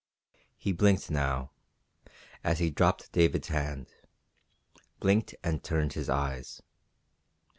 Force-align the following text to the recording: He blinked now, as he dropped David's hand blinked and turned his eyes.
He 0.57 0.71
blinked 0.71 1.11
now, 1.11 1.51
as 2.43 2.57
he 2.57 2.71
dropped 2.71 3.11
David's 3.11 3.49
hand 3.49 3.85
blinked 4.99 5.35
and 5.43 5.63
turned 5.63 5.93
his 5.93 6.09
eyes. 6.09 6.59